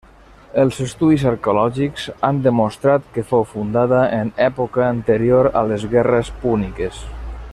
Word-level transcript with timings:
Els 0.61 0.77
estudis 0.85 1.25
arqueològics 1.31 2.07
han 2.29 2.39
demostrat 2.47 3.05
que 3.17 3.25
fou 3.33 3.45
fundada 3.51 4.01
en 4.21 4.33
època 4.49 4.85
anterior 4.89 5.51
a 5.63 5.67
les 5.73 5.89
guerres 5.97 6.37
púniques. 6.45 7.05